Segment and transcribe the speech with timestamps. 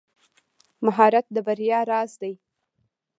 [0.85, 2.33] مهارت د بریا راز دی.